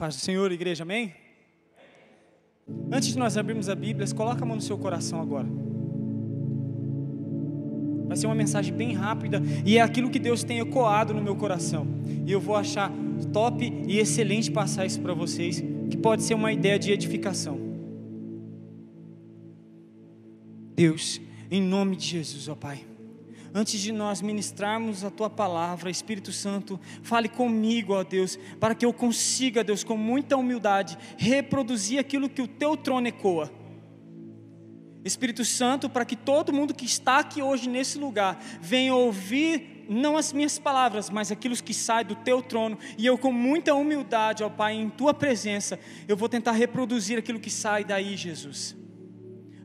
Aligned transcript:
Paz 0.00 0.16
do 0.16 0.22
Senhor, 0.22 0.50
igreja, 0.50 0.82
amém? 0.82 1.12
Antes 2.90 3.08
de 3.08 3.18
nós 3.18 3.36
abrirmos 3.36 3.68
a 3.68 3.74
Bíblia, 3.74 4.08
coloca 4.14 4.42
a 4.42 4.46
mão 4.46 4.56
no 4.56 4.62
seu 4.62 4.78
coração 4.78 5.20
agora. 5.20 5.46
Vai 8.08 8.16
ser 8.16 8.24
uma 8.24 8.34
mensagem 8.34 8.72
bem 8.72 8.94
rápida 8.94 9.42
e 9.62 9.76
é 9.76 9.82
aquilo 9.82 10.08
que 10.08 10.18
Deus 10.18 10.42
tem 10.42 10.58
ecoado 10.58 11.12
no 11.12 11.20
meu 11.20 11.36
coração. 11.36 11.86
E 12.26 12.32
eu 12.32 12.40
vou 12.40 12.56
achar 12.56 12.90
top 13.30 13.62
e 13.86 13.98
excelente 13.98 14.50
passar 14.50 14.86
isso 14.86 15.02
para 15.02 15.12
vocês, 15.12 15.62
que 15.90 15.98
pode 15.98 16.22
ser 16.22 16.32
uma 16.32 16.50
ideia 16.50 16.78
de 16.78 16.90
edificação. 16.90 17.60
Deus, 20.74 21.20
em 21.50 21.60
nome 21.60 21.94
de 21.94 22.06
Jesus, 22.06 22.48
ó 22.48 22.54
Pai 22.54 22.89
antes 23.54 23.80
de 23.80 23.92
nós 23.92 24.22
ministrarmos 24.22 25.04
a 25.04 25.10
tua 25.10 25.28
palavra, 25.28 25.90
Espírito 25.90 26.32
Santo, 26.32 26.80
fale 27.02 27.28
comigo, 27.28 27.94
ó 27.94 28.04
Deus, 28.04 28.38
para 28.58 28.74
que 28.74 28.84
eu 28.84 28.92
consiga, 28.92 29.64
Deus, 29.64 29.84
com 29.84 29.96
muita 29.96 30.36
humildade, 30.36 30.96
reproduzir 31.16 31.98
aquilo 31.98 32.28
que 32.28 32.42
o 32.42 32.48
teu 32.48 32.76
trono 32.76 33.08
ecoa. 33.08 33.50
Espírito 35.04 35.44
Santo, 35.44 35.88
para 35.88 36.04
que 36.04 36.14
todo 36.14 36.52
mundo 36.52 36.74
que 36.74 36.84
está 36.84 37.18
aqui 37.18 37.40
hoje 37.40 37.68
nesse 37.68 37.98
lugar 37.98 38.38
venha 38.60 38.94
ouvir 38.94 39.86
não 39.88 40.16
as 40.16 40.32
minhas 40.32 40.56
palavras, 40.56 41.10
mas 41.10 41.32
aquilo 41.32 41.56
que 41.56 41.74
sai 41.74 42.04
do 42.04 42.14
teu 42.14 42.40
trono, 42.40 42.78
e 42.96 43.04
eu 43.04 43.18
com 43.18 43.32
muita 43.32 43.74
humildade, 43.74 44.44
ó 44.44 44.48
Pai, 44.48 44.74
em 44.74 44.88
tua 44.88 45.12
presença, 45.12 45.80
eu 46.06 46.16
vou 46.16 46.28
tentar 46.28 46.52
reproduzir 46.52 47.18
aquilo 47.18 47.40
que 47.40 47.50
sai 47.50 47.82
daí, 47.82 48.16
Jesus 48.16 48.79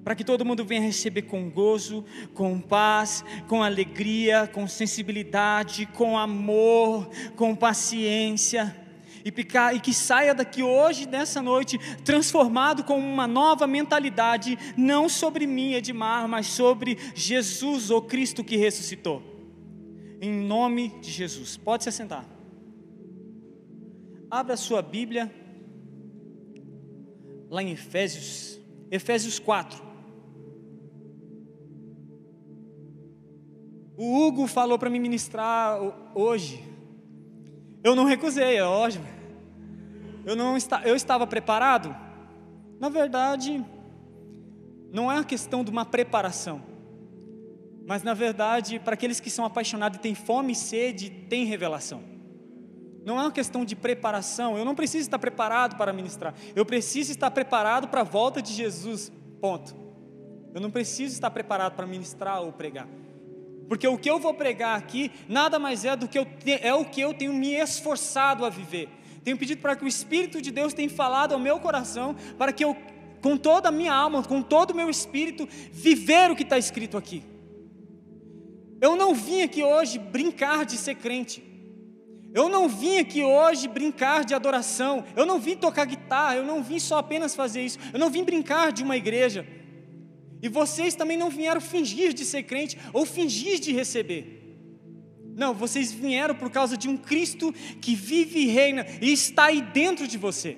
para 0.06 0.14
que 0.14 0.24
todo 0.24 0.46
mundo 0.46 0.64
venha 0.64 0.82
receber 0.82 1.24
com 1.24 1.50
gozo, 1.50 2.06
com 2.36 2.62
paz, 2.62 3.26
com 3.48 3.64
alegria, 3.64 4.46
com 4.46 4.68
sensibilidade, 4.68 5.88
com 5.88 6.16
amor, 6.16 7.10
com 7.36 7.56
paciência. 7.56 8.84
E, 9.26 9.32
picar, 9.32 9.76
e 9.76 9.80
que 9.80 9.92
saia 9.92 10.36
daqui 10.36 10.62
hoje, 10.62 11.08
nessa 11.08 11.42
noite, 11.42 11.80
transformado 12.04 12.84
com 12.84 13.00
uma 13.00 13.26
nova 13.26 13.66
mentalidade, 13.66 14.60
não 14.78 15.10
sobre 15.10 15.48
mim, 15.48 15.74
Edmar, 15.74 16.28
mas 16.28 16.46
sobre 16.46 17.00
Jesus, 17.16 17.90
o 17.90 18.00
Cristo 18.00 18.44
que 18.44 18.56
ressuscitou. 18.56 19.24
Em 20.22 20.32
nome 20.32 20.90
de 21.02 21.10
Jesus. 21.10 21.58
Pode 21.58 21.82
se 21.82 21.90
assentar. 21.90 22.30
Abra 24.30 24.54
a 24.54 24.58
sua 24.58 24.84
Bíblia, 24.84 25.34
lá 27.50 27.64
em 27.64 27.72
Efésios, 27.72 28.60
Efésios 28.92 29.40
4. 29.40 29.85
O 33.98 34.26
Hugo 34.26 34.48
falou 34.48 34.78
para 34.78 34.90
me 34.90 35.00
ministrar 35.00 35.80
hoje. 36.14 36.64
Eu 37.84 37.96
não 37.96 38.04
recusei, 38.04 38.58
é 38.58 38.64
ótimo. 38.64 39.06
Eu 40.26 40.36
não 40.36 40.58
está, 40.58 40.82
eu 40.84 40.96
estava 40.96 41.26
preparado. 41.26 41.96
Na 42.80 42.90
verdade, 42.90 43.64
não 44.92 45.12
é 45.12 45.16
uma 45.16 45.24
questão 45.24 45.64
de 45.64 45.72
uma 45.72 45.86
preparação. 45.86 46.62
Mas 47.88 48.02
na 48.02 48.14
verdade, 48.14 48.80
para 48.80 48.96
aqueles 48.96 49.20
que 49.20 49.30
são 49.30 49.46
apaixonados 49.46 50.00
e 50.00 50.02
têm 50.02 50.16
fome 50.16 50.54
e 50.54 50.56
sede, 50.56 51.10
tem 51.10 51.46
revelação. 51.46 52.04
Não 53.06 53.20
é 53.20 53.22
uma 53.22 53.32
questão 53.32 53.64
de 53.64 53.76
preparação. 53.76 54.58
Eu 54.58 54.66
não 54.66 54.74
preciso 54.74 55.04
estar 55.04 55.20
preparado 55.20 55.78
para 55.78 55.94
ministrar. 55.94 56.34
Eu 56.56 56.66
preciso 56.66 57.12
estar 57.12 57.30
preparado 57.30 57.88
para 57.88 58.02
a 58.02 58.04
volta 58.04 58.42
de 58.42 58.52
Jesus. 58.52 59.12
Ponto. 59.40 59.76
Eu 60.56 60.60
não 60.60 60.72
preciso 60.72 61.14
estar 61.14 61.30
preparado 61.30 61.76
para 61.76 61.86
ministrar 61.86 62.42
ou 62.42 62.52
pregar. 62.52 62.88
Porque 63.68 63.88
o 63.88 63.98
que 63.98 64.10
eu 64.10 64.20
vou 64.20 64.34
pregar 64.34 64.78
aqui 64.78 65.12
nada 65.28 65.58
mais 65.58 65.86
é 65.86 65.96
do 65.96 66.08
que 66.08 66.18
eu 66.18 66.26
te, 66.26 66.60
é 66.62 66.74
o 66.74 66.86
que 66.86 67.02
eu 67.02 67.14
tenho 67.14 67.34
me 67.34 67.54
esforçado 67.54 68.46
a 68.46 68.50
viver. 68.50 68.90
Tenho 69.24 69.38
pedido 69.38 69.62
para 69.62 69.76
que 69.76 69.84
o 69.84 69.88
Espírito 69.88 70.42
de 70.42 70.52
Deus 70.52 70.74
tenha 70.74 70.90
falado 70.90 71.34
ao 71.34 71.40
meu 71.40 71.60
coração, 71.60 72.16
para 72.38 72.54
que 72.54 72.64
eu, 72.64 72.78
com 73.22 73.36
toda 73.36 73.70
a 73.70 73.72
minha 73.72 73.94
alma, 73.94 74.22
com 74.24 74.42
todo 74.42 74.72
o 74.72 74.76
meu 74.76 74.88
espírito, 74.90 75.48
viver 75.72 76.30
o 76.30 76.36
que 76.36 76.44
está 76.44 76.60
escrito 76.60 76.96
aqui. 76.96 77.24
Eu 78.80 78.96
não 78.96 79.16
vim 79.16 79.42
aqui 79.42 79.64
hoje 79.64 79.98
brincar 79.98 80.64
de 80.64 80.78
ser 80.78 80.96
crente. 80.96 81.44
Eu 82.36 82.50
não 82.50 82.68
vim 82.68 83.00
aqui 83.00 83.24
hoje 83.24 83.68
brincar 83.68 84.26
de 84.26 84.36
adoração. 84.36 85.04
Eu 85.16 85.26
não 85.26 85.40
vim 85.40 85.56
tocar 85.56 85.86
guitarra. 85.86 86.36
Eu 86.36 86.44
não 86.44 86.62
vim 86.62 86.78
só 86.78 86.98
apenas 86.98 87.34
fazer 87.34 87.62
isso. 87.64 87.80
Eu 87.94 87.98
não 87.98 88.10
vim 88.10 88.24
brincar 88.24 88.72
de 88.72 88.84
uma 88.84 88.98
igreja. 88.98 89.48
E 90.46 90.48
vocês 90.48 90.94
também 90.94 91.18
não 91.18 91.32
vieram 91.32 91.60
fingir 91.60 92.14
de 92.14 92.24
ser 92.24 92.44
crente 92.44 92.78
ou 92.94 93.04
fingir 93.04 93.60
de 93.60 93.72
receber. 93.72 94.24
Não, 95.36 95.56
vocês 95.56 95.92
vieram 95.92 96.36
por 96.36 96.52
causa 96.52 96.78
de 96.78 96.88
um 96.88 96.96
Cristo 96.96 97.52
que 97.82 97.96
vive 97.96 98.42
e 98.42 98.46
reina 98.46 98.86
e 99.02 99.12
está 99.12 99.46
aí 99.46 99.60
dentro 99.60 100.08
de 100.08 100.20
você. 100.20 100.56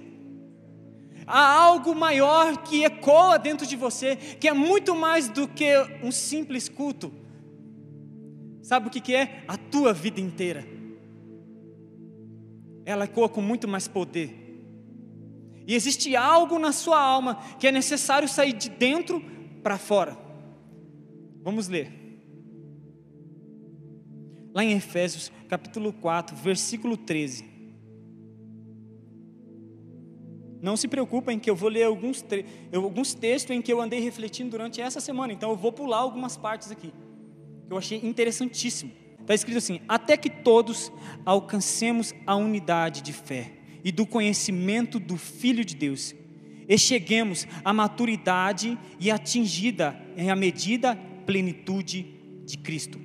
Há 1.26 1.54
algo 1.54 1.96
maior 1.96 2.64
que 2.64 2.84
ecoa 2.84 3.40
dentro 3.40 3.66
de 3.66 3.78
você, 3.78 4.18
que 4.18 4.50
é 4.50 4.52
muito 4.52 4.94
mais 4.94 5.30
do 5.30 5.48
que 5.48 5.72
um 6.04 6.12
simples 6.12 6.68
culto. 6.68 7.14
Sabe 8.62 8.90
o 8.90 8.92
que 8.92 9.16
é? 9.16 9.46
A 9.48 9.56
tua 9.56 9.94
vida 9.94 10.20
inteira. 10.20 10.68
Ela 12.86 13.06
ecoa 13.06 13.30
com 13.30 13.42
muito 13.42 13.70
mais 13.70 13.88
poder. 13.88 14.36
E 15.66 15.74
existe 15.74 16.14
algo 16.14 16.60
na 16.60 16.74
sua 16.74 17.00
alma 17.00 17.36
que 17.58 17.68
é 17.68 17.72
necessário 17.72 18.28
sair 18.28 18.52
de 18.52 18.68
dentro 18.68 19.37
para 19.68 19.78
fora. 19.78 20.18
Vamos 21.44 21.68
ler. 21.68 21.92
Lá 24.54 24.64
em 24.64 24.72
Efésios, 24.72 25.30
capítulo 25.50 25.92
4, 25.92 26.38
versículo 26.38 26.96
13. 26.96 27.44
Não 30.62 30.78
se 30.78 30.88
preocupem 30.88 31.38
que 31.38 31.50
eu 31.50 31.56
vou 31.56 31.68
ler 31.68 31.84
alguns, 31.84 32.24
alguns 32.74 33.14
textos 33.14 33.54
em 33.54 33.62
que 33.62 33.74
eu 33.74 33.82
andei 33.82 34.00
refletindo 34.00 34.52
durante 34.52 34.80
essa 34.80 35.02
semana, 35.02 35.34
então 35.34 35.50
eu 35.50 35.58
vou 35.58 35.74
pular 35.74 35.98
algumas 35.98 36.38
partes 36.38 36.72
aqui, 36.72 36.94
que 37.68 37.74
eu 37.74 37.78
achei 37.78 38.00
interessantíssimo. 38.02 38.94
Está 39.20 39.34
escrito 39.34 39.58
assim: 39.58 39.82
Até 39.86 40.16
que 40.16 40.30
todos 40.30 40.94
alcancemos 41.26 42.16
a 42.26 42.38
unidade 42.38 43.02
de 43.02 43.12
fé 43.12 43.52
e 43.84 43.92
do 43.92 44.06
conhecimento 44.06 44.98
do 44.98 45.18
Filho 45.18 45.66
de 45.66 45.76
Deus 45.76 46.16
e 46.68 46.78
cheguemos 46.78 47.48
à 47.64 47.72
maturidade 47.72 48.78
e 49.00 49.10
atingida 49.10 50.00
em 50.18 50.30
a 50.30 50.36
medida 50.36 50.96
plenitude 51.26 52.06
de 52.46 52.58
Cristo. 52.58 53.00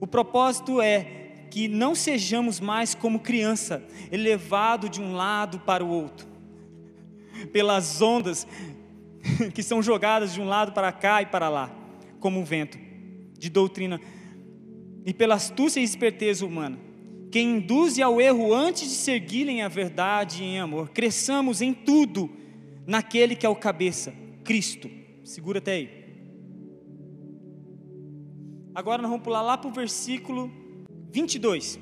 O 0.00 0.06
propósito 0.06 0.80
é 0.80 1.46
que 1.50 1.68
não 1.68 1.94
sejamos 1.94 2.60
mais 2.60 2.94
como 2.94 3.20
criança, 3.20 3.84
elevado 4.10 4.88
de 4.88 5.00
um 5.00 5.12
lado 5.12 5.60
para 5.60 5.84
o 5.84 5.88
outro, 5.88 6.26
pelas 7.52 8.00
ondas 8.00 8.46
que 9.54 9.62
são 9.62 9.82
jogadas 9.82 10.32
de 10.32 10.40
um 10.40 10.46
lado 10.46 10.72
para 10.72 10.90
cá 10.92 11.20
e 11.20 11.26
para 11.26 11.48
lá, 11.48 11.70
como 12.20 12.40
um 12.40 12.44
vento 12.44 12.78
de 13.38 13.50
doutrina, 13.50 14.00
e 15.04 15.12
pela 15.12 15.34
astúcia 15.34 15.80
e 15.80 15.84
esperteza 15.84 16.46
humana, 16.46 16.78
que 17.30 17.40
induz 17.40 17.98
ao 17.98 18.20
erro 18.20 18.54
antes 18.54 18.88
de 18.88 18.94
seguirem 18.94 19.62
a 19.62 19.68
verdade 19.68 20.44
em 20.44 20.60
amor. 20.60 20.90
Cresçamos 20.90 21.60
em 21.60 21.72
tudo 21.72 22.30
naquele 22.86 23.34
que 23.34 23.46
é 23.46 23.48
o 23.48 23.56
cabeça, 23.56 24.12
Cristo. 24.44 24.90
Segura 25.24 25.58
até 25.58 25.72
aí. 25.72 26.02
Agora 28.74 29.02
nós 29.02 29.10
vamos 29.10 29.24
pular 29.24 29.42
lá 29.42 29.58
para 29.58 29.68
o 29.68 29.72
versículo 29.72 30.50
22. 31.10 31.78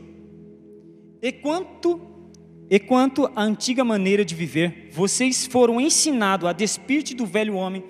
E 1.22 1.33
quanto, 1.33 2.00
e 2.69 2.78
quanto 2.81 3.31
à 3.37 3.43
antiga 3.43 3.84
maneira 3.84 4.25
de 4.25 4.34
viver, 4.34 4.89
vocês 4.91 5.47
foram 5.47 5.81
ensinados 5.81 6.49
a 6.49 6.53
despir 6.53 7.05
do 7.15 7.25
velho 7.25 7.55
homem, 7.55 7.84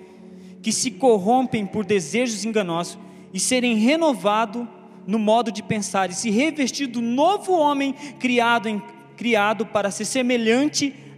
que 0.61 0.71
se 0.71 0.91
corrompem 0.91 1.65
por 1.65 1.83
desejos 1.83 2.45
enganosos, 2.45 2.99
e 3.33 3.39
serem 3.39 3.75
renovados 3.77 4.67
no 5.07 5.17
modo 5.17 5.51
de 5.51 5.63
pensar, 5.63 6.11
e 6.11 6.13
se 6.13 6.29
revestir 6.29 6.87
do 6.87 7.01
novo 7.01 7.53
homem 7.53 7.93
criado, 8.19 8.69
em, 8.69 8.81
criado 9.17 9.65
para 9.65 9.89
ser 9.89 10.05
semelhante 10.05 10.93
a 10.93 11.10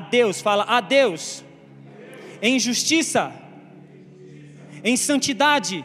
Deus, 0.00 0.40
fala 0.40 0.64
a 0.64 0.80
Deus, 0.80 1.44
em 2.42 2.58
justiça, 2.58 3.32
em 4.82 4.96
santidade, 4.96 5.84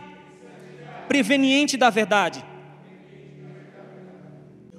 preveniente 1.08 1.78
da 1.78 1.90
verdade. 1.90 2.44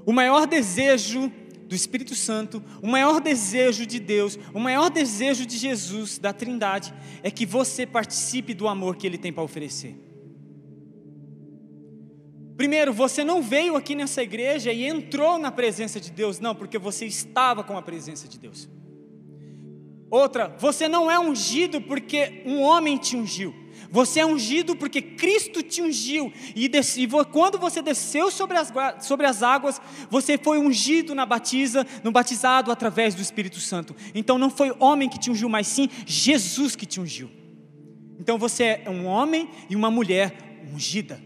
O 0.04 0.12
maior 0.12 0.46
desejo 0.46 1.30
do 1.66 1.74
Espírito 1.74 2.14
Santo, 2.14 2.62
o 2.82 2.86
maior 2.86 3.20
desejo 3.20 3.86
de 3.86 3.98
Deus, 3.98 4.38
o 4.52 4.58
maior 4.58 4.90
desejo 4.90 5.46
de 5.46 5.56
Jesus, 5.56 6.18
da 6.18 6.32
Trindade, 6.32 6.92
é 7.22 7.30
que 7.30 7.46
você 7.46 7.86
participe 7.86 8.52
do 8.52 8.68
amor 8.68 8.96
que 8.96 9.06
Ele 9.06 9.16
tem 9.16 9.32
para 9.32 9.42
oferecer. 9.42 9.96
Primeiro, 12.56 12.92
você 12.92 13.24
não 13.24 13.40
veio 13.40 13.76
aqui 13.76 13.94
nessa 13.94 14.22
igreja 14.22 14.72
e 14.72 14.84
entrou 14.84 15.38
na 15.38 15.50
presença 15.50 15.98
de 15.98 16.10
Deus, 16.10 16.38
não, 16.38 16.54
porque 16.54 16.78
você 16.78 17.06
estava 17.06 17.64
com 17.64 17.76
a 17.76 17.82
presença 17.82 18.28
de 18.28 18.38
Deus. 18.38 18.68
Outra, 20.12 20.54
você 20.58 20.90
não 20.90 21.10
é 21.10 21.18
ungido 21.18 21.80
porque 21.80 22.42
um 22.44 22.60
homem 22.60 22.98
te 22.98 23.16
ungiu. 23.16 23.54
Você 23.90 24.20
é 24.20 24.26
ungido 24.26 24.76
porque 24.76 25.00
Cristo 25.00 25.62
te 25.62 25.80
ungiu. 25.80 26.30
E, 26.54 26.66
e 26.66 27.08
quando 27.32 27.56
você 27.56 27.80
desceu 27.80 28.30
sobre 28.30 28.58
as, 28.58 28.70
sobre 29.00 29.24
as 29.24 29.42
águas, 29.42 29.80
você 30.10 30.36
foi 30.36 30.58
ungido 30.58 31.14
na 31.14 31.24
batiza, 31.24 31.86
no 32.04 32.12
batizado 32.12 32.70
através 32.70 33.14
do 33.14 33.22
Espírito 33.22 33.58
Santo. 33.58 33.96
Então 34.14 34.36
não 34.36 34.50
foi 34.50 34.76
homem 34.78 35.08
que 35.08 35.18
te 35.18 35.30
ungiu, 35.30 35.48
mas 35.48 35.66
sim 35.66 35.88
Jesus 36.04 36.76
que 36.76 36.84
te 36.84 37.00
ungiu. 37.00 37.30
Então 38.20 38.36
você 38.36 38.82
é 38.84 38.90
um 38.90 39.06
homem 39.06 39.48
e 39.70 39.74
uma 39.74 39.90
mulher 39.90 40.62
ungida 40.74 41.18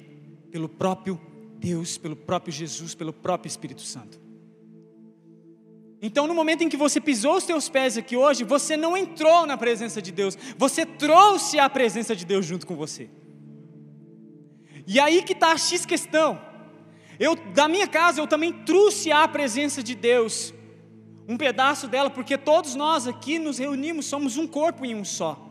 pelo 0.53 0.69
próprio 0.69 1.21
Deus, 1.59 1.99
pelo 1.99 2.15
próprio 2.15 2.53
Jesus, 2.53 2.95
pelo 2.95 3.13
próprio 3.13 3.49
Espírito 3.49 3.83
Santo. 3.83 4.26
Então, 6.01 6.27
no 6.27 6.35
momento 6.35 6.63
em 6.63 6.69
que 6.69 6.77
você 6.77 7.01
pisou 7.01 7.37
os 7.37 7.45
teus 7.45 7.69
pés 7.69 7.97
aqui 7.97 8.17
hoje, 8.17 8.45
você 8.45 8.77
não 8.77 8.97
entrou 8.97 9.47
na 9.47 9.57
presença 9.57 10.03
de 10.03 10.13
Deus, 10.13 10.37
você 10.57 10.85
trouxe 10.85 11.59
a 11.59 11.69
presença 11.71 12.15
de 12.15 12.25
Deus 12.25 12.45
junto 12.45 12.67
com 12.67 12.77
você. 12.77 13.09
E 14.87 15.01
aí 15.01 15.23
que 15.23 15.33
está 15.33 15.53
a 15.53 15.59
X 15.59 15.85
questão. 15.85 16.41
Eu, 17.19 17.35
da 17.35 17.67
minha 17.67 17.89
casa, 17.89 18.21
eu 18.21 18.27
também 18.27 18.53
trouxe 18.53 19.11
a 19.11 19.27
presença 19.27 19.83
de 19.83 19.95
Deus, 19.95 20.53
um 21.27 21.37
pedaço 21.37 21.89
dela, 21.89 22.11
porque 22.11 22.37
todos 22.37 22.75
nós 22.75 23.07
aqui 23.07 23.39
nos 23.39 23.59
reunimos, 23.59 24.05
somos 24.05 24.37
um 24.37 24.47
corpo 24.47 24.85
em 24.85 24.95
um 24.95 25.05
só. 25.05 25.43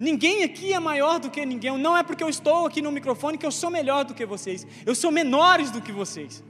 Ninguém 0.00 0.42
aqui 0.42 0.72
é 0.72 0.80
maior 0.80 1.20
do 1.20 1.30
que 1.30 1.44
ninguém, 1.44 1.76
não 1.76 1.94
é 1.94 2.02
porque 2.02 2.24
eu 2.24 2.28
estou 2.30 2.66
aqui 2.66 2.80
no 2.80 2.90
microfone 2.90 3.36
que 3.36 3.44
eu 3.44 3.52
sou 3.52 3.70
melhor 3.70 4.06
do 4.06 4.14
que 4.14 4.24
vocês, 4.24 4.66
eu 4.86 4.94
sou 4.94 5.12
menores 5.12 5.70
do 5.70 5.82
que 5.82 5.92
vocês. 5.92 6.42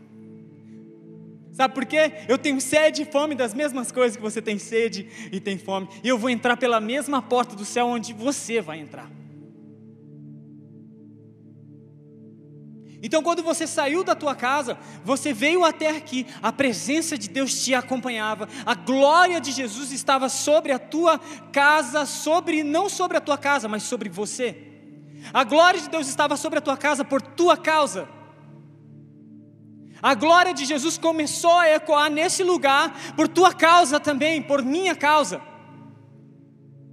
Sabe 1.60 1.74
por 1.74 1.84
quê? 1.84 2.24
Eu 2.26 2.38
tenho 2.38 2.58
sede 2.58 3.02
e 3.02 3.04
fome 3.04 3.34
das 3.34 3.52
mesmas 3.52 3.92
coisas 3.92 4.16
que 4.16 4.22
você 4.22 4.40
tem 4.40 4.58
sede 4.58 5.06
e 5.30 5.38
tem 5.38 5.58
fome. 5.58 5.90
E 6.02 6.08
eu 6.08 6.16
vou 6.16 6.30
entrar 6.30 6.56
pela 6.56 6.80
mesma 6.80 7.20
porta 7.20 7.54
do 7.54 7.66
céu 7.66 7.84
onde 7.84 8.14
você 8.14 8.62
vai 8.62 8.78
entrar. 8.78 9.10
Então, 13.02 13.22
quando 13.22 13.42
você 13.42 13.66
saiu 13.66 14.02
da 14.02 14.14
tua 14.14 14.34
casa, 14.34 14.78
você 15.04 15.34
veio 15.34 15.62
até 15.62 15.90
aqui, 15.90 16.26
a 16.40 16.50
presença 16.50 17.18
de 17.18 17.28
Deus 17.28 17.62
te 17.62 17.74
acompanhava, 17.74 18.48
a 18.64 18.74
glória 18.74 19.38
de 19.38 19.52
Jesus 19.52 19.92
estava 19.92 20.30
sobre 20.30 20.72
a 20.72 20.78
tua 20.78 21.18
casa, 21.52 22.06
sobre 22.06 22.62
não 22.62 22.88
sobre 22.88 23.18
a 23.18 23.20
tua 23.20 23.36
casa, 23.36 23.68
mas 23.68 23.82
sobre 23.82 24.08
você. 24.08 24.56
A 25.30 25.44
glória 25.44 25.78
de 25.78 25.90
Deus 25.90 26.08
estava 26.08 26.38
sobre 26.38 26.58
a 26.58 26.62
tua 26.62 26.78
casa 26.78 27.04
por 27.04 27.20
tua 27.20 27.54
causa. 27.54 28.08
A 30.02 30.14
glória 30.14 30.54
de 30.54 30.64
Jesus 30.64 30.96
começou 30.96 31.58
a 31.58 31.70
ecoar 31.70 32.10
nesse 32.10 32.42
lugar 32.42 33.14
por 33.14 33.28
tua 33.28 33.52
causa 33.52 34.00
também, 34.00 34.40
por 34.40 34.62
minha 34.62 34.94
causa. 34.94 35.40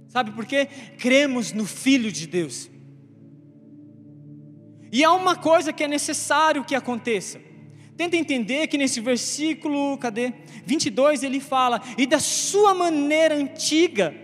Sabe 0.08 0.30
por 0.32 0.44
quê? 0.46 0.66
Cremos 0.98 1.52
no 1.52 1.66
Filho 1.66 2.10
de 2.12 2.26
Deus. 2.26 2.70
E 4.90 5.04
há 5.04 5.12
uma 5.12 5.36
coisa 5.36 5.72
que 5.72 5.84
é 5.84 5.88
necessário 5.88 6.64
que 6.64 6.74
aconteça. 6.74 7.40
Tenta 7.96 8.16
entender 8.16 8.68
que 8.68 8.78
nesse 8.78 9.00
versículo, 9.00 9.98
cadê? 9.98 10.32
22 10.64 11.22
ele 11.22 11.40
fala: 11.40 11.82
"E 11.96 12.06
da 12.06 12.20
sua 12.20 12.72
maneira 12.72 13.34
antiga 13.34 14.14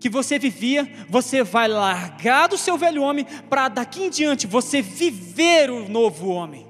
que 0.00 0.08
você 0.08 0.38
vivia, 0.38 0.90
você 1.08 1.42
vai 1.42 1.68
largar 1.68 2.48
do 2.48 2.56
seu 2.56 2.78
velho 2.78 3.02
homem 3.02 3.26
para 3.48 3.68
daqui 3.68 4.04
em 4.04 4.10
diante 4.10 4.46
você 4.46 4.80
viver 4.80 5.70
o 5.70 5.88
novo 5.88 6.28
homem." 6.28 6.69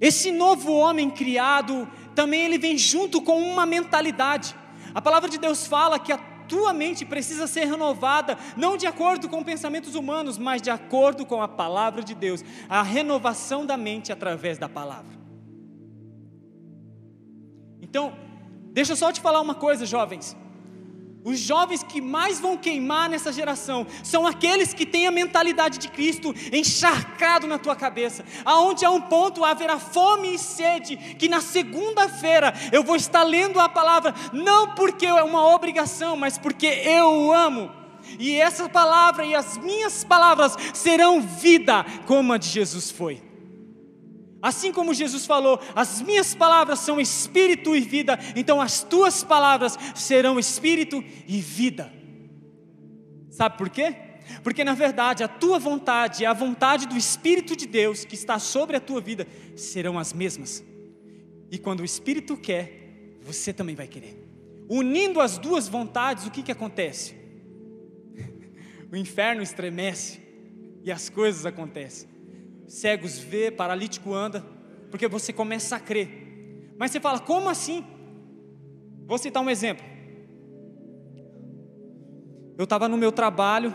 Esse 0.00 0.30
novo 0.30 0.72
homem 0.72 1.10
criado, 1.10 1.88
também 2.14 2.42
ele 2.42 2.58
vem 2.58 2.76
junto 2.76 3.20
com 3.22 3.38
uma 3.40 3.64
mentalidade. 3.64 4.54
A 4.94 5.00
palavra 5.00 5.28
de 5.28 5.38
Deus 5.38 5.66
fala 5.66 5.98
que 5.98 6.12
a 6.12 6.18
tua 6.18 6.72
mente 6.72 7.04
precisa 7.04 7.46
ser 7.46 7.64
renovada, 7.64 8.38
não 8.56 8.76
de 8.76 8.86
acordo 8.86 9.28
com 9.28 9.42
pensamentos 9.42 9.94
humanos, 9.94 10.38
mas 10.38 10.62
de 10.62 10.70
acordo 10.70 11.26
com 11.26 11.42
a 11.42 11.48
palavra 11.48 12.02
de 12.02 12.14
Deus, 12.14 12.44
a 12.68 12.82
renovação 12.82 13.66
da 13.66 13.76
mente 13.76 14.12
através 14.12 14.58
da 14.58 14.68
palavra. 14.68 15.16
Então, 17.80 18.16
deixa 18.72 18.92
eu 18.92 18.96
só 18.96 19.12
te 19.12 19.20
falar 19.20 19.40
uma 19.40 19.54
coisa, 19.54 19.84
jovens. 19.86 20.36
Os 21.26 21.40
jovens 21.40 21.82
que 21.82 22.00
mais 22.00 22.38
vão 22.38 22.56
queimar 22.56 23.10
nessa 23.10 23.32
geração 23.32 23.84
são 24.04 24.24
aqueles 24.24 24.72
que 24.72 24.86
têm 24.86 25.08
a 25.08 25.10
mentalidade 25.10 25.76
de 25.76 25.88
Cristo 25.88 26.32
encharcado 26.52 27.48
na 27.48 27.58
tua 27.58 27.74
cabeça, 27.74 28.24
aonde 28.44 28.84
há 28.84 28.92
um 28.92 29.00
ponto 29.00 29.44
haverá 29.44 29.76
fome 29.76 30.36
e 30.36 30.38
sede, 30.38 30.96
que 30.96 31.28
na 31.28 31.40
segunda-feira 31.40 32.54
eu 32.70 32.84
vou 32.84 32.94
estar 32.94 33.24
lendo 33.24 33.58
a 33.58 33.68
palavra, 33.68 34.14
não 34.32 34.72
porque 34.76 35.04
é 35.04 35.24
uma 35.24 35.52
obrigação, 35.52 36.16
mas 36.16 36.38
porque 36.38 36.68
eu 36.68 37.32
amo. 37.32 37.72
E 38.20 38.36
essa 38.36 38.68
palavra 38.68 39.26
e 39.26 39.34
as 39.34 39.58
minhas 39.58 40.04
palavras 40.04 40.56
serão 40.72 41.20
vida, 41.20 41.84
como 42.06 42.34
a 42.34 42.38
de 42.38 42.48
Jesus 42.48 42.88
foi. 42.92 43.20
Assim 44.40 44.72
como 44.72 44.94
Jesus 44.94 45.24
falou, 45.24 45.60
as 45.74 46.02
minhas 46.02 46.34
palavras 46.34 46.80
são 46.80 47.00
espírito 47.00 47.74
e 47.74 47.80
vida, 47.80 48.18
então 48.34 48.60
as 48.60 48.82
tuas 48.82 49.24
palavras 49.24 49.78
serão 49.94 50.38
espírito 50.38 51.02
e 51.26 51.40
vida. 51.40 51.92
Sabe 53.30 53.56
por 53.56 53.70
quê? 53.70 53.94
Porque 54.42 54.64
na 54.64 54.74
verdade 54.74 55.22
a 55.22 55.28
tua 55.28 55.58
vontade 55.58 56.22
e 56.22 56.26
a 56.26 56.32
vontade 56.32 56.86
do 56.86 56.96
Espírito 56.96 57.56
de 57.56 57.66
Deus 57.66 58.04
que 58.04 58.14
está 58.14 58.38
sobre 58.38 58.76
a 58.76 58.80
tua 58.80 59.00
vida 59.00 59.26
serão 59.54 59.98
as 59.98 60.12
mesmas. 60.12 60.64
E 61.50 61.58
quando 61.58 61.80
o 61.80 61.84
Espírito 61.84 62.36
quer, 62.36 63.18
você 63.22 63.52
também 63.52 63.76
vai 63.76 63.86
querer. 63.86 64.26
Unindo 64.68 65.20
as 65.20 65.38
duas 65.38 65.68
vontades, 65.68 66.26
o 66.26 66.30
que, 66.30 66.42
que 66.42 66.52
acontece? 66.52 67.14
O 68.90 68.96
inferno 68.96 69.42
estremece 69.42 70.20
e 70.84 70.92
as 70.92 71.08
coisas 71.08 71.44
acontecem 71.44 72.15
cegos 72.66 73.18
vê, 73.18 73.50
paralítico 73.50 74.12
anda, 74.12 74.44
porque 74.90 75.08
você 75.08 75.32
começa 75.32 75.76
a 75.76 75.80
crer. 75.80 76.74
Mas 76.78 76.90
você 76.90 77.00
fala, 77.00 77.18
como 77.18 77.48
assim? 77.48 77.84
Vou 79.06 79.18
citar 79.18 79.42
um 79.42 79.50
exemplo. 79.50 79.84
Eu 82.58 82.64
estava 82.64 82.88
no 82.88 82.96
meu 82.96 83.12
trabalho 83.12 83.74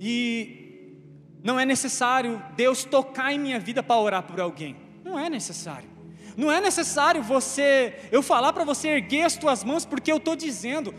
e 0.00 0.98
não 1.42 1.60
é 1.60 1.64
necessário 1.64 2.42
Deus 2.56 2.84
tocar 2.84 3.32
em 3.32 3.38
minha 3.38 3.60
vida 3.60 3.82
para 3.82 4.00
orar 4.00 4.22
por 4.22 4.40
alguém. 4.40 4.76
Não 5.04 5.18
é 5.18 5.30
necessário. 5.30 5.88
Não 6.36 6.50
é 6.50 6.60
necessário 6.60 7.22
você, 7.22 7.94
eu 8.10 8.22
falar 8.22 8.52
para 8.52 8.64
você 8.64 8.88
erguer 8.88 9.22
as 9.22 9.36
tuas 9.36 9.64
mãos 9.64 9.86
porque 9.86 10.10
eu 10.10 10.16
estou 10.16 10.34
dizendo. 10.34 10.94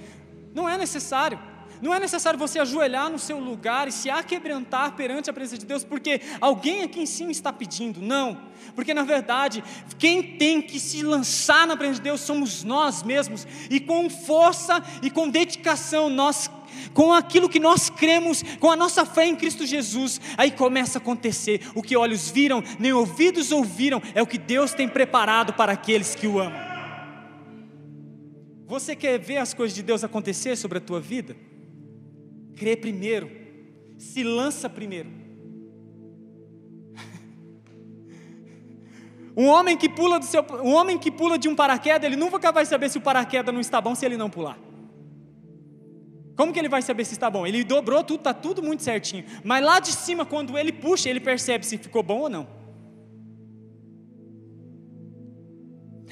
Não 0.53 0.67
é 0.67 0.77
necessário. 0.77 1.39
Não 1.81 1.93
é 1.93 1.99
necessário 1.99 2.39
você 2.39 2.59
ajoelhar 2.59 3.09
no 3.09 3.19
seu 3.19 3.39
lugar 3.39 3.87
e 3.87 3.91
se 3.91 4.09
aquebrantar 4.09 4.95
perante 4.95 5.29
a 5.29 5.33
presença 5.33 5.59
de 5.59 5.65
Deus, 5.65 5.83
porque 5.83 6.21
alguém 6.41 6.83
aqui 6.83 7.01
em 7.01 7.05
cima 7.05 7.31
está 7.31 7.51
pedindo. 7.53 8.01
Não, 8.01 8.37
porque 8.75 8.93
na 8.93 9.03
verdade, 9.03 9.63
quem 9.97 10.37
tem 10.37 10.61
que 10.61 10.79
se 10.79 11.03
lançar 11.03 11.67
na 11.67 11.77
presença 11.77 11.99
de 11.99 12.03
Deus 12.03 12.21
somos 12.21 12.63
nós 12.63 13.03
mesmos, 13.03 13.47
e 13.69 13.79
com 13.79 14.09
força 14.09 14.83
e 15.01 15.09
com 15.09 15.29
dedicação, 15.29 16.09
nós 16.09 16.49
com 16.93 17.13
aquilo 17.13 17.49
que 17.49 17.59
nós 17.59 17.89
cremos, 17.89 18.43
com 18.59 18.69
a 18.69 18.75
nossa 18.75 19.05
fé 19.05 19.25
em 19.25 19.35
Cristo 19.35 19.65
Jesus, 19.65 20.19
aí 20.37 20.51
começa 20.51 20.97
a 20.97 21.01
acontecer. 21.01 21.61
O 21.73 21.81
que 21.81 21.95
olhos 21.95 22.29
viram, 22.29 22.63
nem 22.79 22.93
ouvidos 22.93 23.51
ouviram, 23.51 24.01
é 24.13 24.21
o 24.21 24.27
que 24.27 24.37
Deus 24.37 24.73
tem 24.73 24.87
preparado 24.87 25.53
para 25.53 25.71
aqueles 25.71 26.15
que 26.15 26.27
o 26.27 26.39
amam. 26.39 26.59
Você 28.67 28.95
quer 28.95 29.17
ver 29.17 29.37
as 29.37 29.53
coisas 29.53 29.75
de 29.75 29.81
Deus 29.81 30.03
acontecer 30.03 30.55
sobre 30.57 30.77
a 30.77 30.81
tua 30.81 30.99
vida? 30.99 31.35
Crê 32.57 32.75
primeiro, 32.75 33.29
se 33.97 34.23
lança 34.23 34.69
primeiro. 34.69 35.09
Um 39.37 39.45
homem 39.45 39.77
que 39.77 39.87
pula 39.87 40.17
do 40.17 40.25
seu, 40.25 40.43
um 40.63 40.73
homem 40.73 40.97
que 40.97 41.11
pula 41.11 41.37
de 41.37 41.47
um 41.47 41.55
paraquedas, 41.55 42.03
ele 42.03 42.15
nunca 42.15 42.51
vai 42.51 42.65
saber 42.65 42.89
se 42.89 42.97
o 42.97 43.01
paraquedas 43.01 43.53
não 43.53 43.61
está 43.61 43.79
bom 43.79 43.93
se 43.93 44.03
ele 44.03 44.17
não 44.17 44.31
pular. 44.31 44.57
Como 46.35 46.51
que 46.51 46.59
ele 46.59 46.69
vai 46.69 46.81
saber 46.81 47.05
se 47.05 47.13
está 47.13 47.29
bom? 47.29 47.45
Ele 47.45 47.63
dobrou 47.63 48.03
tudo, 48.03 48.19
está 48.19 48.33
tudo 48.33 48.63
muito 48.63 48.81
certinho. 48.81 49.25
Mas 49.43 49.63
lá 49.63 49.79
de 49.79 49.91
cima, 49.91 50.25
quando 50.25 50.57
ele 50.57 50.71
puxa, 50.71 51.07
ele 51.09 51.19
percebe 51.19 51.65
se 51.65 51.77
ficou 51.77 52.01
bom 52.01 52.21
ou 52.21 52.29
não. 52.29 52.47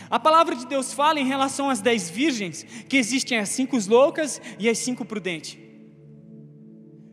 A 0.09 0.19
palavra 0.19 0.55
de 0.55 0.65
Deus 0.65 0.93
fala 0.93 1.19
em 1.19 1.25
relação 1.25 1.69
às 1.69 1.81
dez 1.81 2.09
virgens 2.09 2.63
que 2.87 2.97
existem 2.97 3.37
as 3.39 3.49
cinco 3.49 3.77
loucas 3.87 4.41
e 4.59 4.69
as 4.69 4.77
cinco 4.77 5.03
prudentes. 5.03 5.64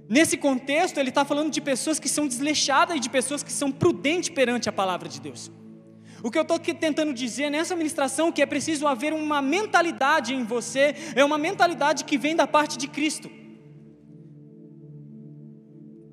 Nesse 0.09 0.37
contexto, 0.37 0.99
ele 0.99 1.09
está 1.09 1.25
falando 1.25 1.50
de 1.50 1.61
pessoas 1.61 1.99
que 1.99 2.09
são 2.09 2.26
desleixadas 2.26 2.97
e 2.97 3.00
de 3.00 3.09
pessoas 3.09 3.42
que 3.42 3.52
são 3.52 3.71
prudentes 3.71 4.28
perante 4.28 4.68
a 4.68 4.73
palavra 4.73 5.09
de 5.09 5.21
Deus. 5.21 5.50
O 6.23 6.30
que 6.30 6.38
eu 6.38 6.42
estou 6.42 6.59
tentando 6.59 7.12
dizer 7.12 7.50
nessa 7.50 7.75
ministração 7.75 8.30
que 8.30 8.40
é 8.40 8.47
preciso 8.47 8.87
haver 8.87 9.12
uma 9.12 9.42
mentalidade 9.42 10.35
em 10.35 10.44
você, 10.44 10.94
é 11.16 11.25
uma 11.25 11.37
mentalidade 11.37 12.04
que 12.04 12.16
vem 12.16 12.37
da 12.37 12.47
parte 12.47 12.78
de 12.78 12.87
Cristo. 12.87 13.28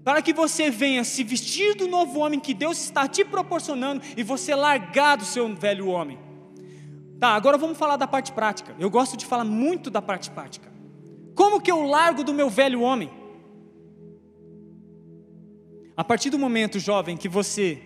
Para 0.04 0.22
que 0.22 0.34
você 0.34 0.72
venha 0.72 1.04
se 1.04 1.24
vestir 1.24 1.76
do 1.76 1.88
novo 1.88 2.20
homem 2.20 2.40
que 2.40 2.56
Deus 2.56 2.82
está 2.82 3.08
te 3.08 3.24
proporcionando 3.24 4.02
e 4.18 4.24
você 4.24 4.56
largar 4.56 5.18
do 5.18 5.26
seu 5.26 5.48
velho 5.56 5.90
homem. 5.90 6.18
Tá, 7.20 7.36
agora 7.36 7.58
vamos 7.58 7.78
falar 7.78 7.98
da 7.98 8.08
parte 8.08 8.32
prática. 8.32 8.74
Eu 8.80 8.90
gosto 8.90 9.16
de 9.16 9.26
falar 9.26 9.44
muito 9.44 9.92
da 9.92 10.02
parte 10.02 10.32
prática. 10.32 10.72
Como 11.36 11.62
que 11.62 11.70
eu 11.70 11.84
largo 11.84 12.24
do 12.24 12.34
meu 12.34 12.50
velho 12.50 12.82
homem? 12.82 13.12
A 16.00 16.04
partir 16.06 16.30
do 16.30 16.40
momento, 16.40 16.80
jovem, 16.80 17.18
que 17.18 17.28
você, 17.28 17.78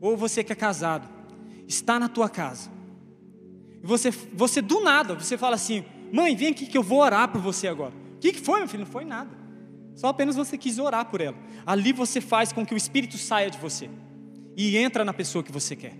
ou 0.00 0.16
você 0.16 0.44
que 0.44 0.52
é 0.52 0.54
casado, 0.54 1.08
está 1.66 1.98
na 1.98 2.08
tua 2.08 2.28
casa, 2.28 2.70
e 3.82 3.84
você, 3.84 4.12
você 4.32 4.62
do 4.62 4.80
nada, 4.80 5.16
você 5.16 5.36
fala 5.36 5.56
assim: 5.56 5.84
mãe, 6.12 6.36
vem 6.36 6.50
aqui 6.50 6.64
que 6.64 6.78
eu 6.78 6.82
vou 6.84 7.00
orar 7.00 7.26
por 7.32 7.40
você 7.40 7.66
agora. 7.66 7.92
O 8.14 8.18
que, 8.20 8.34
que 8.34 8.40
foi, 8.40 8.60
meu 8.60 8.68
filho? 8.68 8.84
Não 8.84 8.92
foi 8.92 9.04
nada. 9.04 9.36
Só 9.96 10.06
apenas 10.06 10.36
você 10.36 10.56
quis 10.56 10.78
orar 10.78 11.06
por 11.06 11.20
ela. 11.20 11.36
Ali 11.66 11.92
você 11.92 12.20
faz 12.20 12.52
com 12.52 12.64
que 12.64 12.72
o 12.72 12.76
Espírito 12.76 13.18
saia 13.18 13.50
de 13.50 13.58
você 13.58 13.90
e 14.56 14.76
entra 14.76 15.04
na 15.04 15.12
pessoa 15.12 15.42
que 15.42 15.50
você 15.50 15.74
quer. 15.74 15.96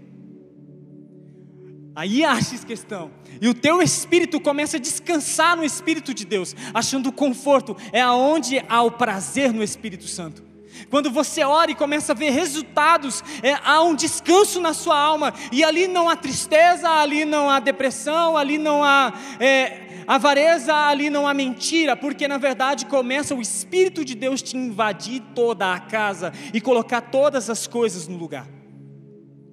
Aí 1.96 2.24
achas 2.24 2.62
questão. 2.62 3.10
E 3.40 3.48
o 3.48 3.54
teu 3.54 3.82
espírito 3.82 4.40
começa 4.40 4.76
a 4.76 4.80
descansar 4.80 5.56
no 5.56 5.64
Espírito 5.64 6.14
de 6.14 6.24
Deus, 6.24 6.54
achando 6.72 7.10
conforto. 7.10 7.76
É 7.92 8.00
aonde 8.00 8.64
há 8.68 8.84
o 8.84 8.92
prazer 8.92 9.52
no 9.52 9.64
Espírito 9.64 10.06
Santo. 10.06 10.53
Quando 10.90 11.10
você 11.10 11.42
ora 11.44 11.70
e 11.70 11.74
começa 11.74 12.12
a 12.12 12.14
ver 12.14 12.30
resultados, 12.30 13.22
é, 13.42 13.54
há 13.64 13.82
um 13.82 13.94
descanso 13.94 14.60
na 14.60 14.72
sua 14.72 14.98
alma, 14.98 15.32
e 15.52 15.64
ali 15.64 15.86
não 15.86 16.08
há 16.08 16.16
tristeza, 16.16 16.88
ali 16.88 17.24
não 17.24 17.50
há 17.50 17.60
depressão, 17.60 18.36
ali 18.36 18.58
não 18.58 18.82
há 18.82 19.12
é, 19.40 20.04
avareza, 20.06 20.74
ali 20.74 21.10
não 21.10 21.26
há 21.26 21.34
mentira, 21.34 21.96
porque 21.96 22.28
na 22.28 22.38
verdade 22.38 22.86
começa 22.86 23.34
o 23.34 23.40
Espírito 23.40 24.04
de 24.04 24.14
Deus 24.14 24.42
te 24.42 24.56
invadir 24.56 25.22
toda 25.34 25.72
a 25.72 25.80
casa 25.80 26.32
e 26.52 26.60
colocar 26.60 27.00
todas 27.00 27.48
as 27.48 27.66
coisas 27.66 28.06
no 28.08 28.16
lugar, 28.16 28.46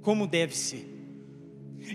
como 0.01 0.27
deve 0.27 0.55
ser. 0.55 0.90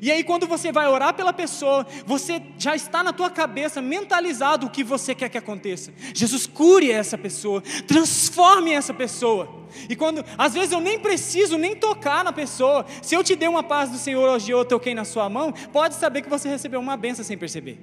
E 0.02 0.10
aí, 0.10 0.22
quando 0.24 0.46
você 0.46 0.72
vai 0.72 0.86
orar 0.88 1.14
pela 1.14 1.32
pessoa, 1.32 1.86
você 2.04 2.42
já 2.58 2.74
está 2.74 3.02
na 3.02 3.12
tua 3.12 3.30
cabeça 3.30 3.80
mentalizado 3.80 4.66
o 4.66 4.70
que 4.70 4.84
você 4.84 5.14
quer 5.14 5.28
que 5.28 5.38
aconteça. 5.38 5.92
Jesus 6.14 6.46
cure 6.46 6.90
essa 6.90 7.16
pessoa, 7.16 7.62
transforme 7.86 8.72
essa 8.72 8.92
pessoa. 8.92 9.48
E 9.88 9.96
quando, 9.96 10.24
às 10.36 10.54
vezes 10.54 10.72
eu 10.72 10.80
nem 10.80 10.98
preciso 10.98 11.56
nem 11.56 11.74
tocar 11.74 12.24
na 12.24 12.32
pessoa. 12.32 12.84
Se 13.02 13.14
eu 13.14 13.22
te 13.22 13.36
dei 13.36 13.48
uma 13.48 13.62
paz 13.62 13.90
do 13.90 13.98
Senhor 13.98 14.28
hoje 14.28 14.50
eu 14.50 14.64
toquei 14.64 14.94
na 14.94 15.04
sua 15.04 15.28
mão, 15.28 15.52
pode 15.72 15.94
saber 15.94 16.22
que 16.22 16.28
você 16.28 16.48
recebeu 16.48 16.80
uma 16.80 16.96
benção 16.96 17.24
sem 17.24 17.36
perceber. 17.36 17.78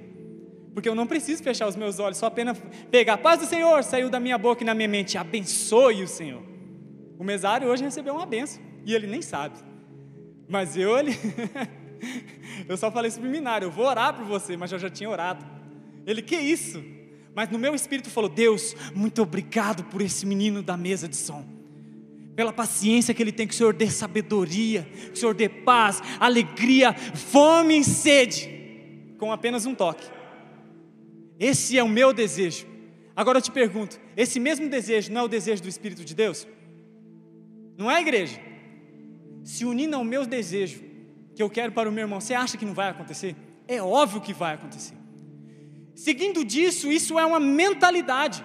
Porque 0.72 0.88
eu 0.88 0.94
não 0.94 1.06
preciso 1.06 1.42
fechar 1.42 1.68
os 1.68 1.76
meus 1.76 1.98
olhos, 1.98 2.18
só 2.18 2.26
apenas 2.26 2.60
pegar 2.90 3.14
a 3.14 3.18
paz 3.18 3.40
do 3.40 3.46
Senhor, 3.46 3.82
saiu 3.84 4.10
da 4.10 4.18
minha 4.18 4.36
boca 4.36 4.62
e 4.62 4.66
na 4.66 4.74
minha 4.74 4.88
mente, 4.88 5.16
abençoe 5.16 6.02
o 6.02 6.08
Senhor. 6.08 6.42
O 7.18 7.22
mesário 7.22 7.68
hoje 7.68 7.84
recebeu 7.84 8.14
uma 8.14 8.26
benção 8.26 8.60
e 8.84 8.92
ele 8.94 9.06
nem 9.06 9.22
sabe. 9.22 9.58
Mas 10.48 10.76
eu, 10.76 10.98
ele. 10.98 11.16
Eu 12.68 12.76
só 12.76 12.90
falei 12.90 13.10
subliminar, 13.10 13.62
eu 13.62 13.70
vou 13.70 13.84
orar 13.84 14.14
por 14.14 14.24
você, 14.24 14.56
mas 14.56 14.72
eu 14.72 14.78
já 14.78 14.88
tinha 14.88 15.10
orado. 15.10 15.44
Ele, 16.06 16.22
que 16.22 16.36
isso? 16.36 16.82
Mas 17.34 17.50
no 17.50 17.58
meu 17.58 17.74
espírito 17.74 18.08
falou: 18.08 18.30
Deus, 18.30 18.74
muito 18.94 19.20
obrigado 19.22 19.84
por 19.84 20.00
esse 20.00 20.24
menino 20.24 20.62
da 20.62 20.76
mesa 20.76 21.08
de 21.08 21.16
som. 21.16 21.44
Pela 22.36 22.52
paciência 22.52 23.12
que 23.12 23.22
ele 23.22 23.32
tem, 23.32 23.46
que 23.46 23.54
o 23.54 23.56
Senhor 23.56 23.74
dê 23.74 23.90
sabedoria, 23.90 24.82
que 24.82 25.12
o 25.12 25.16
Senhor 25.16 25.34
dê 25.34 25.48
paz, 25.48 26.02
alegria, 26.18 26.92
fome 26.92 27.78
e 27.78 27.84
sede, 27.84 28.48
com 29.18 29.32
apenas 29.32 29.66
um 29.66 29.74
toque. 29.74 30.06
Esse 31.38 31.76
é 31.78 31.82
o 31.82 31.88
meu 31.88 32.12
desejo. 32.12 32.66
Agora 33.14 33.38
eu 33.38 33.42
te 33.42 33.50
pergunto: 33.50 34.00
esse 34.16 34.38
mesmo 34.40 34.68
desejo 34.68 35.12
não 35.12 35.22
é 35.22 35.24
o 35.24 35.28
desejo 35.28 35.62
do 35.62 35.68
Espírito 35.68 36.04
de 36.04 36.14
Deus? 36.14 36.46
Não 37.76 37.90
é, 37.90 38.00
igreja? 38.00 38.40
Se 39.42 39.64
unindo 39.64 39.96
ao 39.96 40.04
meu 40.04 40.24
desejo, 40.24 40.82
que 41.34 41.42
eu 41.42 41.50
quero 41.50 41.72
para 41.72 41.88
o 41.88 41.92
meu 41.92 42.02
irmão, 42.02 42.20
você 42.20 42.34
acha 42.34 42.56
que 42.56 42.64
não 42.64 42.74
vai 42.74 42.90
acontecer? 42.90 43.34
É 43.66 43.82
óbvio 43.82 44.20
que 44.20 44.32
vai 44.32 44.54
acontecer. 44.54 44.94
Seguindo 45.94 46.44
disso, 46.44 46.90
isso 46.90 47.18
é 47.18 47.24
uma 47.24 47.40
mentalidade. 47.40 48.44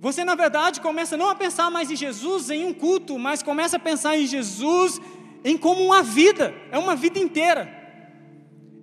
Você, 0.00 0.24
na 0.24 0.34
verdade, 0.34 0.80
começa 0.80 1.16
não 1.16 1.28
a 1.28 1.34
pensar 1.34 1.70
mais 1.70 1.90
em 1.90 1.96
Jesus 1.96 2.50
em 2.50 2.64
um 2.64 2.74
culto, 2.74 3.18
mas 3.18 3.42
começa 3.42 3.76
a 3.76 3.80
pensar 3.80 4.16
em 4.18 4.26
Jesus 4.26 5.00
em 5.44 5.56
como 5.56 5.82
uma 5.84 6.02
vida, 6.02 6.54
é 6.70 6.78
uma 6.78 6.96
vida 6.96 7.18
inteira. 7.18 7.80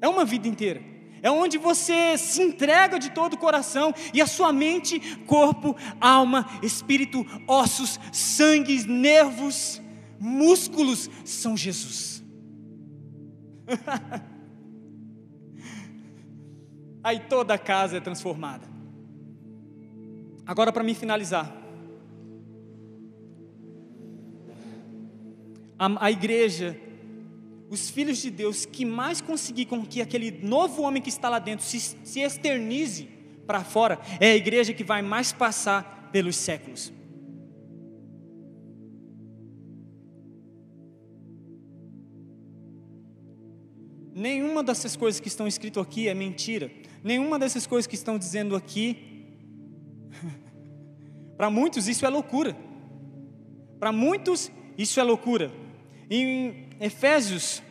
É 0.02 0.08
uma 0.08 0.24
vida 0.24 0.48
inteira. 0.48 0.82
É 1.22 1.30
onde 1.30 1.58
você 1.58 2.18
se 2.18 2.42
entrega 2.42 2.98
de 2.98 3.12
todo 3.12 3.34
o 3.34 3.38
coração 3.38 3.94
e 4.14 4.22
a 4.22 4.28
sua 4.28 4.54
mente, 4.54 5.00
corpo, 5.26 5.76
alma, 6.00 6.48
espírito, 6.64 7.26
ossos, 7.46 8.00
sangue, 8.12 8.88
nervos, 8.88 9.82
músculos 10.18 11.10
são 11.26 11.58
Jesus. 11.58 12.09
Aí 17.04 17.20
toda 17.20 17.54
a 17.54 17.58
casa 17.58 17.98
é 17.98 18.00
transformada. 18.00 18.68
Agora, 20.46 20.72
para 20.72 20.84
me 20.84 20.94
finalizar, 20.96 21.56
a, 25.78 26.06
a, 26.06 26.12
igreja, 26.12 26.78
os 27.70 27.90
filhos 27.90 28.18
de 28.18 28.30
Deus 28.30 28.66
que 28.66 28.84
mais 28.84 29.22
conseguir 29.22 29.66
com 29.66 29.86
que 29.86 30.02
aquele 30.02 30.32
novo 30.32 30.82
homem 30.82 31.02
que 31.02 31.10
está 31.10 31.30
lá 31.30 31.40
dentro 31.40 31.66
se, 31.66 31.80
se 31.80 32.20
externize 32.20 33.08
para 33.48 33.64
fora, 33.64 34.00
é 34.20 34.32
a 34.32 34.36
igreja 34.36 34.74
que 34.74 34.84
vai 34.84 35.02
mais 35.02 35.32
passar 35.32 36.10
pelos 36.12 36.36
séculos. 36.36 36.92
Nenhuma 44.20 44.62
dessas 44.62 44.98
coisas 44.98 45.22
que 45.22 45.30
estão 45.30 45.48
escritas 45.48 45.82
aqui 45.82 46.10
é 46.10 46.14
mentira. 46.14 46.70
Nenhuma 47.02 47.40
dessas 47.40 47.66
coisas 47.66 47.88
que 47.88 47.96
estão 47.96 48.18
dizendo 48.18 48.54
aqui. 48.54 48.98
Para 51.38 51.50
muitos 51.50 51.88
isso 51.88 52.06
é 52.06 52.10
loucura. 52.10 52.54
Para 53.80 53.94
muitos 53.94 54.52
isso 54.78 55.00
é 55.00 55.04
loucura. 55.04 55.54
Em 56.10 56.68
Efésios, 56.82 57.64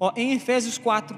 ó, 0.00 0.14
em 0.16 0.32
Efésios 0.32 0.78
4, 0.78 1.14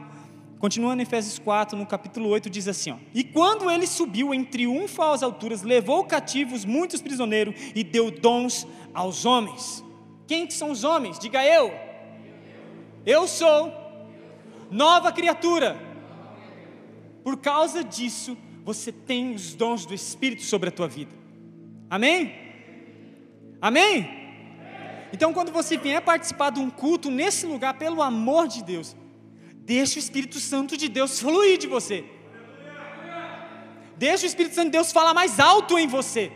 continuando 0.59 1.01
em 1.01 1.05
Efésios 1.05 1.39
4, 1.39 1.79
no 1.79 1.87
capítulo 1.87 2.29
8, 2.31 2.51
diz 2.51 2.67
assim: 2.67 2.91
ó, 2.91 2.97
E 3.15 3.23
quando 3.23 3.71
ele 3.71 3.87
subiu 3.87 4.35
em 4.35 4.43
triunfo 4.43 5.01
às 5.03 5.23
alturas, 5.23 5.63
levou 5.63 6.03
cativos 6.03 6.65
muitos 6.65 7.01
prisioneiros 7.01 7.55
e 7.77 7.85
deu 7.85 8.11
dons 8.11 8.67
aos 8.93 9.25
homens. 9.25 9.85
Quem 10.27 10.49
que 10.49 10.55
são 10.55 10.73
os 10.73 10.83
homens? 10.83 11.17
Diga 11.17 11.47
eu. 11.47 11.84
Eu 13.07 13.29
sou 13.29 13.73
nova 14.71 15.13
criatura. 15.13 15.77
Por 17.23 17.39
causa 17.39 17.83
disso, 17.83 18.37
você 18.65 18.91
tem 18.93 19.35
os 19.35 19.55
dons 19.55 19.87
do 19.87 19.95
Espírito 19.95 20.43
sobre 20.43 20.69
a 20.69 20.73
tua 20.73 20.89
vida. 20.89 21.13
Amém? 21.89 22.35
Amém? 23.61 24.23
Então, 25.13 25.33
quando 25.33 25.53
você 25.53 25.77
vier 25.77 26.01
participar 26.03 26.51
de 26.51 26.61
um 26.61 26.69
culto 26.69 27.11
nesse 27.11 27.47
lugar, 27.47 27.75
pelo 27.75 28.03
amor 28.03 28.49
de 28.49 28.63
Deus, 28.63 28.97
deixe 29.55 29.99
o 29.99 30.01
Espírito 30.01 30.41
Santo 30.41 30.77
de 30.77 30.89
Deus 30.89 31.21
fluir 31.21 31.57
de 31.59 31.67
você. 31.67 32.05
Deixe 33.97 34.27
o 34.27 34.27
Espírito 34.27 34.55
Santo 34.55 34.67
de 34.67 34.73
Deus 34.73 34.93
falar 34.93 35.15
mais 35.15 35.39
alto 35.39 35.79
em 35.79 35.87
você 35.87 36.33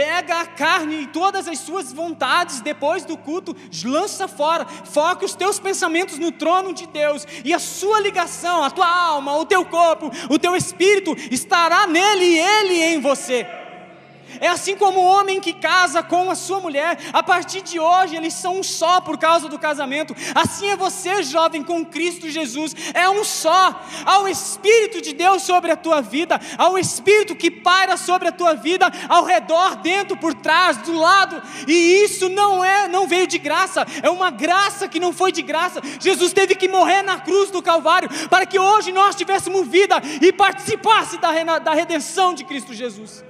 pega 0.00 0.40
a 0.40 0.46
carne 0.46 1.02
e 1.02 1.06
todas 1.06 1.46
as 1.46 1.58
suas 1.58 1.92
vontades 1.92 2.62
depois 2.62 3.04
do 3.04 3.18
culto, 3.18 3.54
lança 3.84 4.26
fora, 4.26 4.64
foca 4.64 5.26
os 5.26 5.34
teus 5.34 5.60
pensamentos 5.60 6.18
no 6.18 6.32
trono 6.32 6.72
de 6.72 6.86
Deus, 6.86 7.26
e 7.44 7.52
a 7.52 7.58
sua 7.58 8.00
ligação, 8.00 8.64
a 8.64 8.70
tua 8.70 8.88
alma, 8.88 9.36
o 9.36 9.44
teu 9.44 9.62
corpo, 9.62 10.10
o 10.30 10.38
teu 10.38 10.56
espírito 10.56 11.14
estará 11.30 11.86
nele 11.86 12.24
e 12.24 12.38
ele 12.38 12.82
em 12.82 12.98
você. 12.98 13.46
É 14.40 14.48
assim 14.48 14.74
como 14.74 15.00
o 15.00 15.04
homem 15.04 15.38
que 15.38 15.52
casa 15.52 16.02
com 16.02 16.30
a 16.30 16.34
sua 16.34 16.60
mulher, 16.60 16.98
a 17.12 17.22
partir 17.22 17.60
de 17.60 17.78
hoje 17.78 18.16
eles 18.16 18.32
são 18.32 18.58
um 18.58 18.62
só 18.62 19.00
por 19.00 19.18
causa 19.18 19.48
do 19.48 19.58
casamento. 19.58 20.16
Assim 20.34 20.68
é 20.70 20.76
você, 20.76 21.22
jovem, 21.22 21.62
com 21.62 21.84
Cristo 21.84 22.28
Jesus, 22.28 22.74
é 22.94 23.08
um 23.08 23.22
só. 23.22 23.78
Ao 24.06 24.26
Espírito 24.26 25.02
de 25.02 25.12
Deus 25.12 25.42
sobre 25.42 25.70
a 25.70 25.76
tua 25.76 26.00
vida, 26.00 26.40
ao 26.56 26.78
Espírito 26.78 27.36
que 27.36 27.50
paira 27.50 27.96
sobre 27.96 28.28
a 28.28 28.32
tua 28.32 28.54
vida, 28.54 28.90
ao 29.08 29.24
redor, 29.24 29.76
dentro, 29.76 30.16
por 30.16 30.32
trás, 30.32 30.78
do 30.78 30.94
lado. 30.94 31.42
E 31.68 32.02
isso 32.04 32.28
não 32.28 32.64
é, 32.64 32.88
não 32.88 33.06
veio 33.06 33.26
de 33.26 33.38
graça, 33.38 33.86
é 34.02 34.08
uma 34.08 34.30
graça 34.30 34.88
que 34.88 34.98
não 34.98 35.12
foi 35.12 35.32
de 35.32 35.42
graça. 35.42 35.82
Jesus 36.00 36.32
teve 36.32 36.54
que 36.54 36.66
morrer 36.66 37.02
na 37.02 37.20
cruz 37.20 37.50
do 37.50 37.62
Calvário 37.62 38.08
para 38.28 38.46
que 38.46 38.58
hoje 38.58 38.90
nós 38.90 39.14
tivéssemos 39.14 39.68
vida 39.68 40.00
e 40.22 40.32
participasse 40.32 41.18
da, 41.18 41.58
da 41.58 41.74
redenção 41.74 42.32
de 42.32 42.44
Cristo 42.44 42.72
Jesus. 42.72 43.29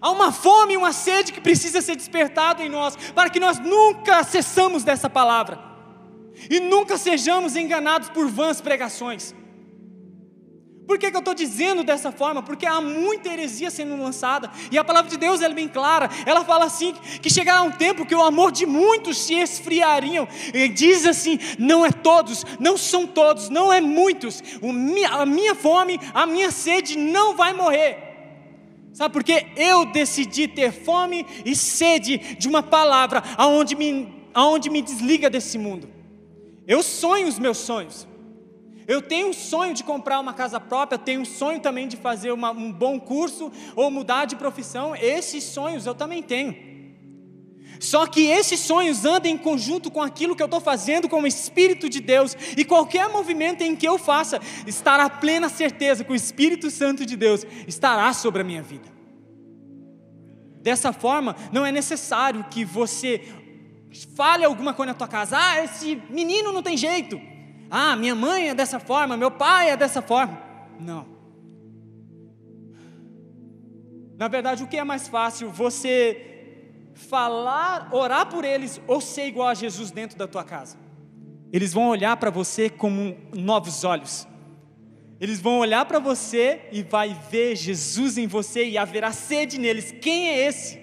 Há 0.00 0.10
uma 0.10 0.32
fome 0.32 0.74
e 0.74 0.76
uma 0.76 0.92
sede 0.92 1.32
que 1.32 1.40
precisa 1.40 1.80
ser 1.80 1.96
despertado 1.96 2.62
em 2.62 2.68
nós, 2.68 2.96
para 3.14 3.30
que 3.30 3.40
nós 3.40 3.58
nunca 3.58 4.22
cessamos 4.22 4.84
dessa 4.84 5.10
palavra 5.10 5.68
e 6.50 6.60
nunca 6.60 6.96
sejamos 6.96 7.56
enganados 7.56 8.08
por 8.08 8.28
vãs 8.28 8.60
pregações. 8.60 9.34
Por 10.86 10.98
que, 10.98 11.10
que 11.10 11.16
eu 11.16 11.20
estou 11.20 11.34
dizendo 11.34 11.84
dessa 11.84 12.10
forma? 12.10 12.42
Porque 12.42 12.64
há 12.64 12.80
muita 12.80 13.28
heresia 13.28 13.70
sendo 13.70 13.94
lançada, 14.02 14.50
e 14.72 14.78
a 14.78 14.82
palavra 14.82 15.10
de 15.10 15.18
Deus 15.18 15.42
é 15.42 15.48
bem 15.50 15.68
clara. 15.68 16.08
Ela 16.24 16.42
fala 16.46 16.64
assim: 16.64 16.94
que 17.20 17.28
chegará 17.28 17.60
um 17.60 17.70
tempo 17.70 18.06
que 18.06 18.14
o 18.14 18.22
amor 18.22 18.50
de 18.50 18.64
muitos 18.64 19.18
se 19.18 19.34
esfriariam. 19.34 20.26
E 20.54 20.66
diz 20.66 21.04
assim: 21.04 21.38
não 21.58 21.84
é 21.84 21.92
todos, 21.92 22.42
não 22.58 22.78
são 22.78 23.06
todos, 23.06 23.50
não 23.50 23.70
é 23.70 23.82
muitos. 23.82 24.42
a 25.10 25.26
minha 25.26 25.54
fome, 25.54 26.00
a 26.14 26.24
minha 26.24 26.50
sede 26.50 26.96
não 26.96 27.36
vai 27.36 27.52
morrer. 27.52 28.07
Sabe 28.98 29.12
por 29.12 29.22
quê? 29.22 29.46
Eu 29.54 29.86
decidi 29.86 30.48
ter 30.48 30.72
fome 30.72 31.24
e 31.44 31.54
sede 31.54 32.18
de 32.34 32.48
uma 32.48 32.64
palavra 32.64 33.22
aonde 33.36 33.76
me, 33.76 34.12
aonde 34.34 34.68
me 34.68 34.82
desliga 34.82 35.30
desse 35.30 35.56
mundo. 35.56 35.88
Eu 36.66 36.82
sonho 36.82 37.28
os 37.28 37.38
meus 37.38 37.58
sonhos. 37.58 38.08
Eu 38.88 39.00
tenho 39.00 39.28
um 39.28 39.32
sonho 39.32 39.72
de 39.72 39.84
comprar 39.84 40.18
uma 40.18 40.34
casa 40.34 40.58
própria, 40.58 40.98
tenho 40.98 41.20
um 41.20 41.24
sonho 41.24 41.60
também 41.60 41.86
de 41.86 41.96
fazer 41.96 42.32
uma, 42.32 42.50
um 42.50 42.72
bom 42.72 42.98
curso 42.98 43.52
ou 43.76 43.88
mudar 43.88 44.24
de 44.24 44.34
profissão. 44.34 44.96
Esses 44.96 45.44
sonhos 45.44 45.86
eu 45.86 45.94
também 45.94 46.20
tenho. 46.20 46.56
Só 47.80 48.06
que 48.06 48.26
esses 48.26 48.60
sonhos 48.60 49.04
andam 49.04 49.30
em 49.30 49.38
conjunto 49.38 49.90
com 49.90 50.02
aquilo 50.02 50.34
que 50.34 50.42
eu 50.42 50.46
estou 50.46 50.60
fazendo 50.60 51.08
com 51.08 51.22
o 51.22 51.26
Espírito 51.26 51.88
de 51.88 52.00
Deus, 52.00 52.36
e 52.56 52.64
qualquer 52.64 53.08
movimento 53.08 53.62
em 53.62 53.76
que 53.76 53.86
eu 53.86 53.98
faça, 53.98 54.40
estará 54.66 55.08
plena 55.08 55.48
certeza 55.48 56.04
que 56.04 56.12
o 56.12 56.16
Espírito 56.16 56.70
Santo 56.70 57.04
de 57.04 57.16
Deus 57.16 57.46
estará 57.66 58.12
sobre 58.12 58.42
a 58.42 58.44
minha 58.44 58.62
vida. 58.62 58.88
Dessa 60.60 60.92
forma, 60.92 61.36
não 61.52 61.64
é 61.64 61.72
necessário 61.72 62.44
que 62.50 62.64
você 62.64 63.22
fale 64.14 64.44
alguma 64.44 64.74
coisa 64.74 64.92
na 64.92 64.98
tua 64.98 65.08
casa, 65.08 65.38
ah, 65.38 65.64
esse 65.64 66.02
menino 66.10 66.52
não 66.52 66.62
tem 66.62 66.76
jeito. 66.76 67.20
Ah, 67.70 67.96
minha 67.96 68.14
mãe 68.14 68.48
é 68.48 68.54
dessa 68.54 68.78
forma, 68.78 69.16
meu 69.16 69.30
pai 69.30 69.70
é 69.70 69.76
dessa 69.76 70.02
forma. 70.02 70.40
Não. 70.80 71.06
Na 74.16 74.26
verdade, 74.26 74.64
o 74.64 74.66
que 74.66 74.76
é 74.76 74.84
mais 74.84 75.06
fácil? 75.06 75.50
Você 75.50 76.37
falar, 76.98 77.88
orar 77.94 78.26
por 78.26 78.44
eles 78.44 78.80
ou 78.86 79.00
ser 79.00 79.26
igual 79.26 79.48
a 79.48 79.54
Jesus 79.54 79.90
dentro 79.90 80.18
da 80.18 80.26
tua 80.26 80.44
casa? 80.44 80.76
Eles 81.52 81.72
vão 81.72 81.88
olhar 81.88 82.16
para 82.16 82.30
você 82.30 82.68
como 82.68 83.16
novos 83.32 83.84
olhos. 83.84 84.26
Eles 85.20 85.40
vão 85.40 85.58
olhar 85.58 85.84
para 85.84 85.98
você 85.98 86.68
e 86.70 86.82
vai 86.82 87.18
ver 87.30 87.56
Jesus 87.56 88.18
em 88.18 88.26
você 88.26 88.68
e 88.68 88.76
haverá 88.76 89.12
sede 89.12 89.58
neles. 89.58 89.92
Quem 90.00 90.28
é 90.28 90.46
esse 90.46 90.78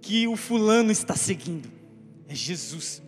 que 0.00 0.26
o 0.26 0.36
fulano 0.36 0.90
está 0.90 1.14
seguindo? 1.14 1.70
É 2.28 2.34
Jesus. 2.34 3.02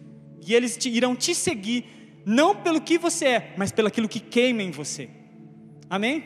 E 0.46 0.54
eles 0.54 0.76
te, 0.76 0.90
irão 0.90 1.16
te 1.16 1.34
seguir 1.34 2.22
não 2.26 2.54
pelo 2.54 2.80
que 2.80 2.98
você 2.98 3.26
é, 3.26 3.54
mas 3.56 3.72
pelo 3.72 3.88
aquilo 3.88 4.08
que 4.08 4.20
queima 4.20 4.62
em 4.62 4.70
você. 4.70 5.08
Amém? 5.88 6.24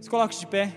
Se 0.00 0.08
coloque 0.08 0.38
de 0.38 0.46
pé. 0.46 0.68